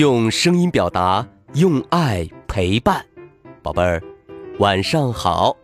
[0.00, 3.04] 用声音表达，用爱陪伴。
[3.62, 4.02] 宝贝儿，
[4.58, 5.54] 晚上好！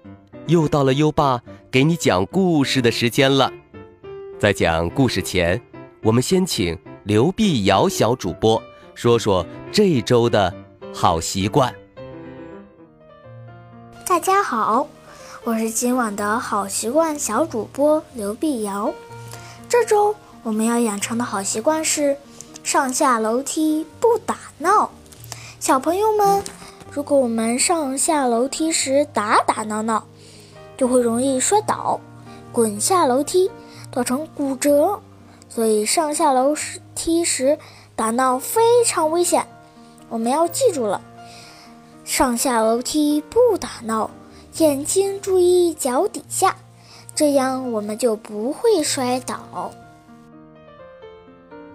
[0.47, 3.51] 又到了优爸给你讲故事的时间了。
[4.39, 5.59] 在讲故事前，
[6.03, 8.63] 我们先请刘碧瑶小主播
[8.95, 10.55] 说说这周的
[10.93, 11.75] 好习惯。
[14.07, 14.87] 大家好，
[15.45, 18.93] 我是今晚的好习惯小主播刘碧瑶。
[19.67, 22.15] 这周我们要养成的好习惯是
[22.67, 24.91] 上下楼梯不打闹。
[25.61, 26.43] 小朋友们，
[26.91, 30.03] 如果我们上下楼梯时打打闹闹，
[30.77, 32.01] 就会容易摔倒、
[32.51, 33.49] 滚下楼梯，
[33.93, 34.99] 造成骨折。
[35.49, 36.57] 所以上下楼
[36.97, 37.57] 梯时
[37.95, 39.47] 打闹非常危险，
[40.09, 41.01] 我们要记住了。
[42.05, 44.11] 上下楼梯不打闹，
[44.57, 46.57] 眼睛注意脚底下，
[47.15, 49.71] 这样我们就不会摔倒。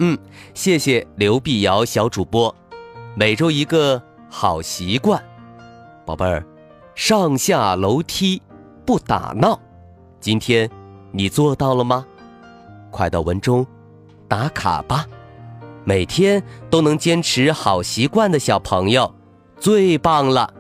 [0.03, 0.17] 嗯，
[0.55, 2.53] 谢谢刘碧瑶小主播。
[3.13, 5.23] 每周一个好习惯，
[6.07, 6.43] 宝贝儿，
[6.95, 8.41] 上下楼梯
[8.83, 9.59] 不打闹。
[10.19, 10.67] 今天
[11.11, 12.03] 你做到了吗？
[12.89, 13.63] 快到文中
[14.27, 15.05] 打卡吧。
[15.83, 19.13] 每天都能坚持好习惯的小朋友。
[19.59, 20.51] 最棒了，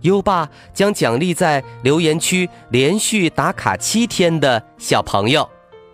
[0.00, 5.46] 优爸将奖励在留言区连续打卡七天的小朋友，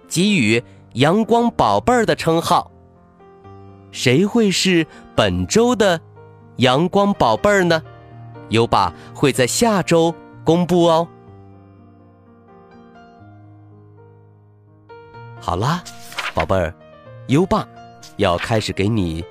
[0.06, 0.62] 给予
[0.94, 2.70] “阳光宝贝儿”的称号。
[3.94, 6.00] 谁会是本周的
[6.58, 7.80] “阳光宝贝儿”呢？
[8.48, 11.06] 优爸会在下周公布哦。
[15.40, 15.84] 好啦，
[16.34, 16.74] 宝贝儿，
[17.28, 17.64] 优爸
[18.16, 19.24] 要开始给你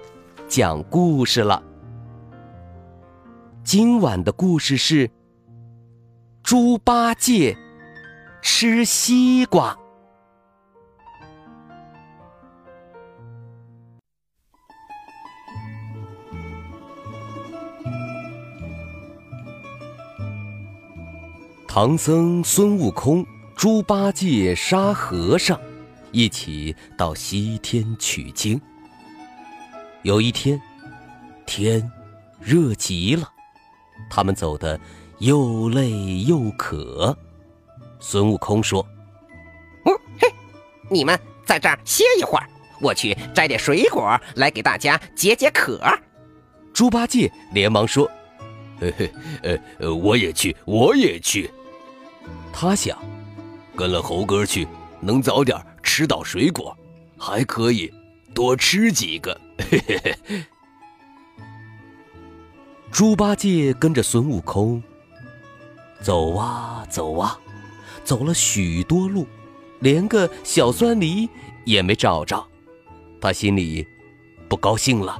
[0.48, 1.62] 讲故事了。
[3.66, 5.12] 今晚的故事是
[6.42, 7.58] 猪八戒
[8.42, 9.78] 吃西瓜。
[21.76, 23.26] 唐僧、孙悟空、
[23.56, 25.60] 猪八戒、沙和尚
[26.12, 28.62] 一起到西天取经。
[30.04, 30.62] 有一天，
[31.48, 31.92] 天
[32.40, 33.28] 热极了。
[34.08, 34.80] 他们走的
[35.18, 37.18] 又累又渴，
[38.00, 38.86] 孙悟空说
[39.86, 40.32] ：“嗯嘿，
[40.92, 42.48] 你们在这儿歇一会儿，
[42.80, 45.82] 我去摘点水果来给大家解解渴。”
[46.72, 48.08] 猪八戒连忙说
[48.80, 49.12] ：“嘿嘿，
[49.80, 51.50] 呃，我也去，我也去。”
[52.54, 52.98] 他想，
[53.76, 54.68] 跟了猴哥去，
[55.02, 56.78] 能早点吃到水果，
[57.18, 57.92] 还可以
[58.34, 59.38] 多吃几个。
[59.58, 60.44] 嘿嘿嘿。
[62.92, 64.82] 猪八戒跟着孙悟空
[66.00, 67.40] 走啊走啊，
[68.04, 69.28] 走了许多路，
[69.80, 71.28] 连个小酸梨
[71.66, 72.48] 也没找着。
[73.20, 73.86] 他心里
[74.48, 75.20] 不高兴了，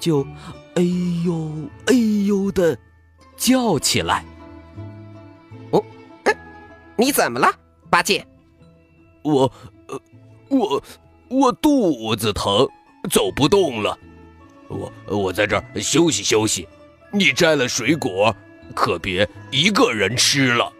[0.00, 0.26] 就
[0.74, 0.82] 哎
[1.24, 1.52] 呦
[1.86, 1.94] 哎
[2.26, 2.76] 呦的
[3.36, 4.24] 叫起来。
[6.92, 7.48] 哦，你怎么了，
[7.90, 8.26] 八戒？
[9.22, 9.52] 我，
[9.88, 10.00] 呃，
[10.48, 10.82] 我
[11.28, 12.66] 我肚子疼，
[13.10, 13.98] 走不动了。
[14.68, 16.68] 我我在这儿休息休息。
[17.14, 18.34] 你摘了水果，
[18.74, 20.72] 可别一个人吃了。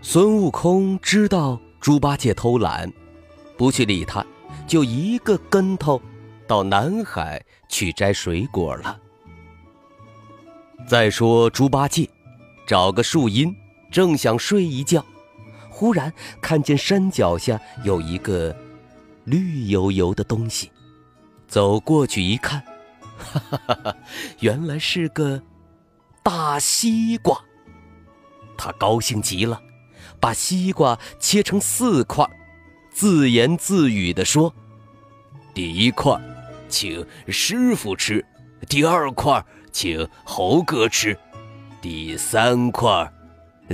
[0.00, 2.92] 孙悟空知道猪八戒偷懒，
[3.56, 4.24] 不去理他，
[4.68, 6.00] 就一个跟头
[6.46, 8.98] 到南海去摘水果了。
[10.86, 12.08] 再说猪八戒，
[12.72, 13.54] 找个树荫，
[13.90, 15.04] 正想睡一觉，
[15.68, 16.10] 忽然
[16.40, 18.56] 看见山脚下有一个
[19.24, 20.72] 绿油油的东西，
[21.46, 22.64] 走过去一看。
[23.18, 23.96] 哈哈哈哈
[24.40, 25.42] 原来是个
[26.22, 27.38] 大西瓜，
[28.56, 29.60] 他高兴极了，
[30.18, 32.26] 把西瓜切成四块，
[32.90, 34.50] 自言自语地说
[35.52, 36.18] ：“第一块，
[36.70, 38.24] 请师傅吃；
[38.66, 41.14] 第二块，请猴哥吃；
[41.82, 43.12] 第三块，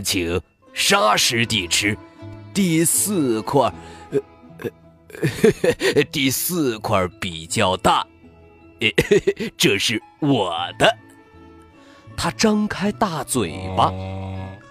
[0.03, 0.41] 请
[0.73, 1.95] 沙师弟吃；
[2.55, 3.73] 第四块，
[4.11, 4.19] 呃
[5.95, 8.05] 呃，第四块比较大。”
[9.59, 10.97] 这是我的。
[12.17, 13.93] 他张开大嘴巴，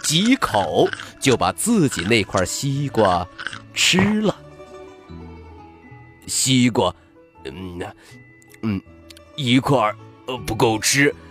[0.02, 0.90] 几口
[1.20, 3.26] 就把自己那块西瓜
[3.74, 4.36] 吃了。
[6.26, 6.94] 西瓜，
[7.46, 7.80] 嗯，
[8.64, 8.82] 嗯，
[9.36, 9.94] 一块
[10.26, 11.27] 呃不够吃，呃，呃，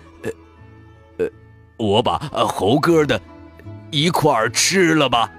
[1.77, 2.19] 我把
[2.49, 3.21] 猴哥的
[3.91, 5.31] 一块吃了吧。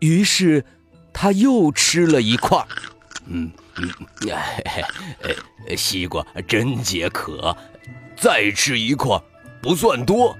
[0.00, 0.64] 于是
[1.12, 2.66] 他又吃了一块，
[3.26, 3.50] 嗯。
[3.82, 3.88] 嗯，
[4.26, 7.56] 哎，西瓜真解渴，
[8.14, 9.18] 再吃一块
[9.62, 10.36] 不算多。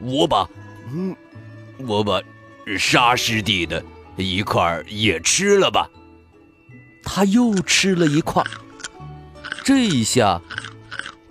[0.00, 0.46] 我把，
[0.92, 1.16] 嗯，
[1.78, 2.20] 我把
[2.76, 3.82] 沙师弟的
[4.16, 5.88] 一块也吃了吧。
[7.02, 8.44] 他又吃了一块，
[9.64, 10.38] 这一下，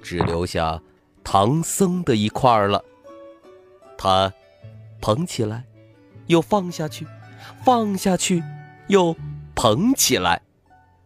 [0.02, 0.82] 只留下
[1.30, 2.82] 唐僧的一块了。
[3.98, 4.32] 他
[5.02, 5.66] 捧起来，
[6.28, 7.06] 又放下去，
[7.66, 8.42] 放下去，
[8.88, 9.14] 又
[9.54, 10.42] 捧起来，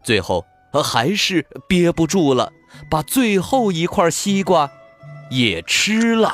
[0.04, 0.46] 最后
[0.84, 2.52] 还是憋不住了，
[2.88, 4.70] 把最后一块西瓜
[5.28, 6.32] 也吃了。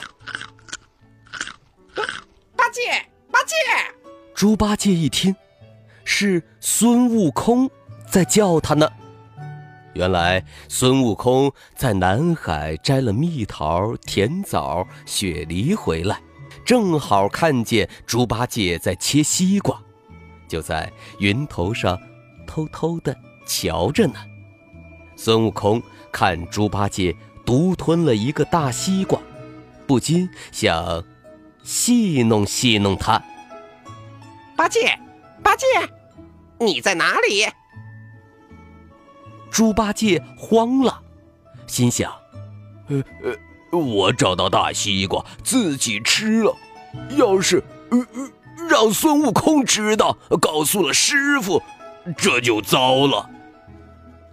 [2.54, 3.54] 八戒，八戒！
[4.34, 5.34] 猪八戒一听，
[6.04, 7.70] 是孙悟空
[8.06, 8.92] 在叫他呢。
[9.98, 16.20] 原来孙悟空在南海摘了蜜桃、甜枣、雪梨回来，
[16.64, 19.76] 正好看见猪八戒在切西瓜，
[20.46, 22.00] 就在云头上
[22.46, 23.12] 偷偷的
[23.44, 24.14] 瞧着呢。
[25.16, 27.12] 孙悟空看猪八戒
[27.44, 29.18] 独吞了一个大西瓜，
[29.84, 31.02] 不禁想
[31.64, 33.20] 戏弄戏弄他。
[34.56, 34.96] 八戒，
[35.42, 35.66] 八戒，
[36.60, 37.44] 你在哪里？
[39.50, 41.00] 猪八戒慌了，
[41.66, 42.12] 心想
[42.88, 43.02] ：“呃
[43.72, 46.54] 呃，我找到大西瓜自己吃了，
[47.16, 48.30] 要是呃呃
[48.68, 51.62] 让孙悟空知道，告诉了师傅，
[52.16, 53.28] 这就糟了。”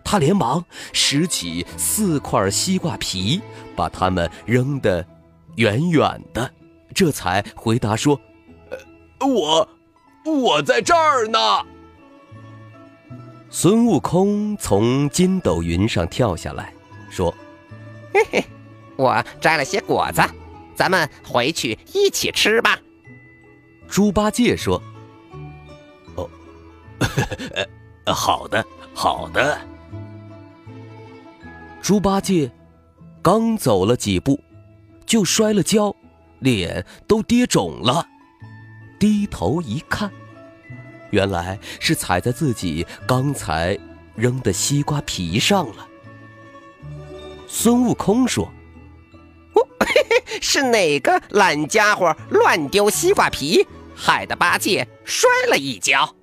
[0.03, 0.63] 他连忙
[0.93, 3.41] 拾起四块西瓜皮，
[3.75, 5.05] 把它们扔得
[5.55, 6.51] 远远的，
[6.93, 8.19] 这才回答说
[9.19, 9.67] ：“呃，我
[10.25, 11.39] 我在这儿呢。”
[13.57, 16.73] 孙悟空从筋斗云上跳下来，
[17.09, 17.33] 说
[18.13, 18.45] ：“嘿嘿，
[18.97, 20.21] 我摘了些果子，
[20.75, 22.77] 咱们回去一起吃吧。”
[23.87, 24.83] 猪八戒说
[26.17, 26.29] ：“哦，
[28.13, 28.61] 好的，
[28.93, 29.57] 好的。”
[31.81, 32.51] 猪八戒
[33.21, 34.37] 刚走了几步，
[35.05, 35.95] 就摔了跤，
[36.39, 38.05] 脸都跌肿了，
[38.99, 40.11] 低头一看。
[41.15, 43.79] 原来是踩在自己刚才
[44.15, 45.87] 扔的西瓜皮上了。
[47.47, 48.51] 孙悟空说
[49.55, 53.65] ：“哦，嘿嘿是哪个懒家伙乱丢西瓜皮，
[53.95, 56.13] 害得八戒摔了一跤？”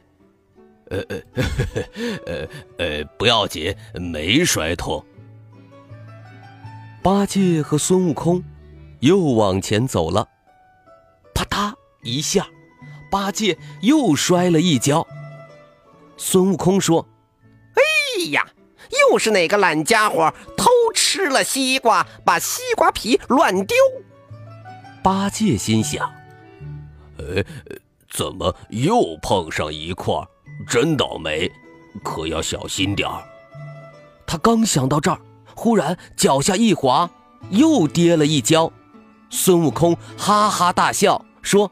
[0.93, 1.17] 呃呃
[2.27, 5.03] 呃呃，不要紧，没摔痛。
[7.03, 8.45] 八戒和孙悟空
[9.01, 10.29] 又往前走了，
[11.35, 11.73] 啪嗒
[12.03, 12.47] 一下。
[13.13, 15.07] 八戒又摔了一跤。
[16.17, 17.07] 孙悟空说
[17.77, 18.47] ：“哎呀，
[19.11, 23.77] 又是哪个懒家伙偷吃了西瓜，把西瓜皮乱丢？”
[25.05, 26.11] 八戒心想
[27.21, 27.45] ：“哎，
[28.11, 30.15] 怎么又碰上一块？
[30.67, 31.53] 真倒霉，
[32.03, 33.23] 可要小心点儿。”
[34.27, 35.21] 他刚想到这儿，
[35.55, 37.11] 忽然脚下一滑，
[37.51, 38.73] 又跌了一跤。
[39.29, 41.71] 孙悟空哈哈大笑说。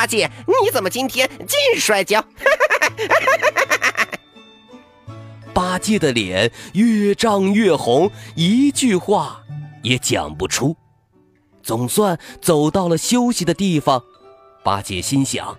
[0.00, 2.24] 八戒，你怎么今天尽摔跤？
[5.52, 9.42] 八戒的脸越涨越红，一句话
[9.82, 10.74] 也讲不出。
[11.62, 14.02] 总算走到了休息的地方，
[14.64, 15.54] 八戒心想：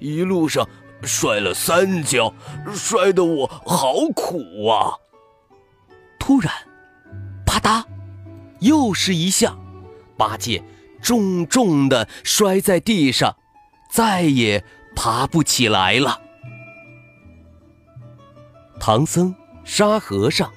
[0.00, 0.68] 一路上
[1.04, 2.34] 摔了三跤，
[2.74, 4.90] 摔得我好苦啊！
[6.18, 6.52] 突然，
[7.46, 7.84] 啪嗒，
[8.58, 9.56] 又是一下，
[10.16, 10.64] 八戒
[11.00, 13.36] 重重的摔在地上。
[13.88, 14.62] 再也
[14.94, 16.20] 爬不起来了。
[18.80, 20.50] 唐僧、沙和尚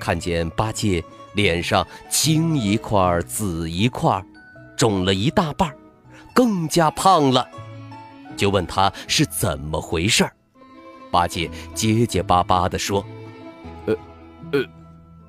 [0.00, 1.04] 看见八戒
[1.34, 4.24] 脸上青一块紫一块，
[4.76, 5.74] 肿了一大半，
[6.32, 7.46] 更加胖了，
[8.36, 10.32] 就问他是怎么回事儿
[11.10, 13.04] 八戒结结巴巴地说
[13.86, 13.96] ：“呃，
[14.52, 14.64] 呃，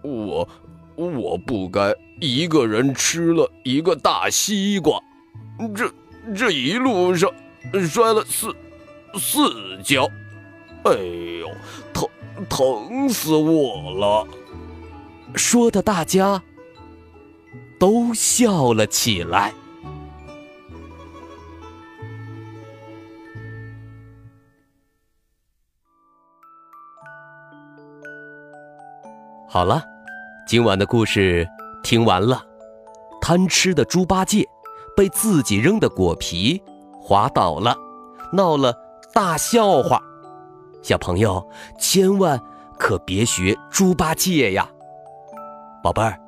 [0.01, 0.47] 我
[0.95, 4.99] 我不该一个人吃了一个大西瓜，
[5.75, 5.91] 这……”
[6.35, 7.29] 这一路上
[7.89, 8.55] 摔了四
[9.15, 10.07] 四跤，
[10.83, 10.91] 哎
[11.39, 11.51] 呦，
[11.93, 12.07] 疼
[12.47, 14.27] 疼死我了！
[15.35, 16.41] 说的大家
[17.79, 19.53] 都笑了起来。
[29.47, 29.83] 好了，
[30.47, 31.47] 今晚的故事
[31.83, 32.45] 听完了，
[33.19, 34.47] 贪吃的猪八戒。
[34.99, 36.61] 被自己扔的果皮
[36.99, 37.73] 滑倒了，
[38.33, 38.73] 闹了
[39.13, 39.97] 大笑话。
[40.81, 41.41] 小朋友
[41.79, 42.37] 千万
[42.77, 44.69] 可别学猪八戒呀！
[45.81, 46.19] 宝贝儿，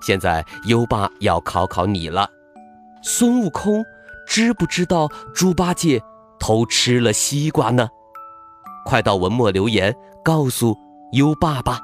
[0.00, 2.26] 现在优爸要考考你了：
[3.02, 3.84] 孙悟空
[4.26, 6.02] 知不知道猪八戒
[6.40, 7.86] 偷吃了西瓜呢？
[8.86, 9.94] 快到文末留言
[10.24, 10.74] 告诉
[11.12, 11.80] 优爸吧。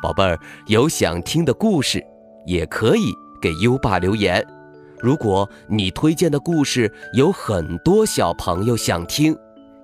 [0.00, 2.00] 宝贝儿，有想听的故事
[2.46, 3.12] 也可以
[3.42, 4.40] 给优爸留言。
[5.00, 9.36] 如果你推荐的故事有很多小朋友想听，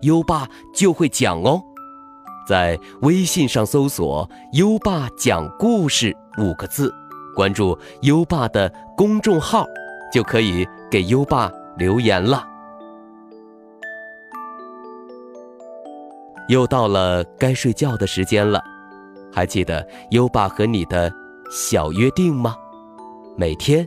[0.02, 1.62] 优爸就会讲哦。
[2.48, 6.92] 在微信上搜索“优爸讲故事”五个字，
[7.36, 9.66] 关注优爸的公众号，
[10.12, 12.46] 就可以给优爸留言了。
[16.48, 18.60] 又到了该睡觉的时间了，
[19.32, 21.12] 还记得优爸和你的
[21.52, 22.56] 小约定吗？
[23.36, 23.86] 每天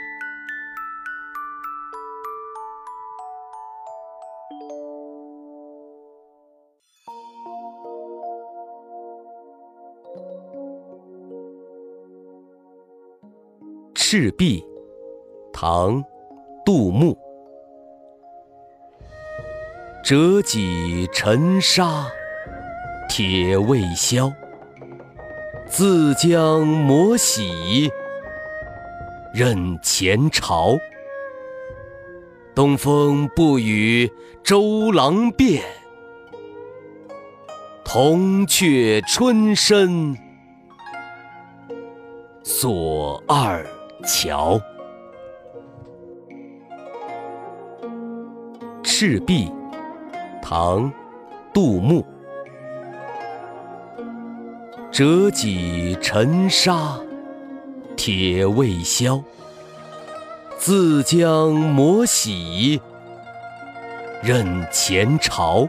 [14.13, 14.61] 赤壁，
[15.53, 16.03] 唐，
[16.65, 17.17] 杜牧。
[20.03, 22.11] 折戟沉沙，
[23.07, 24.29] 铁未销。
[25.65, 27.89] 自将磨洗。
[29.33, 30.75] 任前朝，
[32.53, 34.11] 东风不与
[34.43, 35.63] 周郎便，
[37.85, 40.17] 铜雀春深
[42.43, 43.65] 锁二
[44.03, 44.59] 桥。
[48.83, 49.51] 赤壁，
[50.41, 50.91] 唐，
[51.53, 52.05] 杜牧。
[54.91, 56.99] 折戟沉沙。
[57.97, 59.23] 铁未销，
[60.57, 62.81] 自将磨洗
[64.23, 65.67] 任前朝。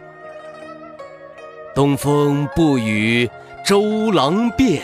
[1.75, 3.29] 东风不与
[3.67, 4.83] 周郎便，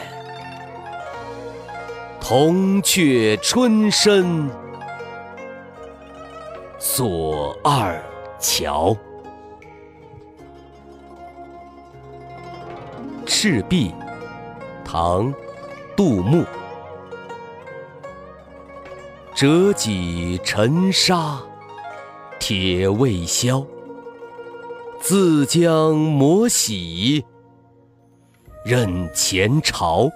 [2.29, 4.51] 铜雀春深
[6.79, 7.99] 锁二
[8.39, 8.95] 乔。
[13.25, 13.95] 赤壁，
[14.85, 15.33] 唐，
[15.97, 16.45] 杜牧。
[19.35, 21.41] 折戟沉沙，
[22.39, 23.67] 铁未销。
[25.01, 27.25] 自将磨洗
[28.67, 30.11] 任前朝。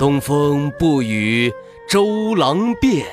[0.00, 1.52] 东风不与
[1.86, 3.04] 周郎便，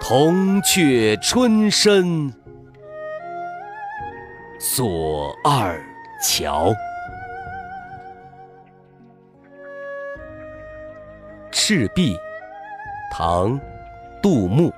[0.00, 2.32] 铜雀春深
[4.58, 5.78] 锁二
[6.22, 6.72] 乔。
[11.50, 12.16] 赤壁，
[13.12, 13.60] 唐，
[14.22, 14.72] 杜牧。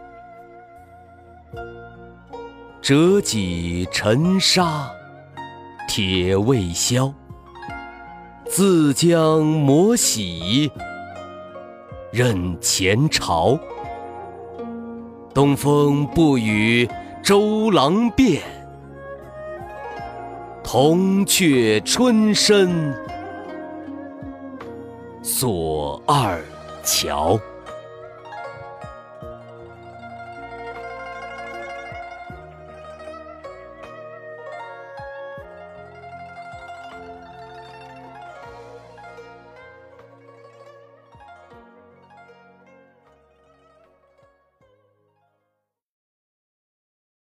[2.83, 4.91] 折戟沉沙，
[5.87, 7.15] 铁未销。
[8.57, 10.71] 自将磨洗
[12.13, 13.59] 认前朝。
[15.35, 16.89] 东风不与
[17.21, 18.41] 周郎便，
[20.63, 22.95] 铜雀春深
[25.21, 26.41] 锁二。
[26.85, 27.37] 乔。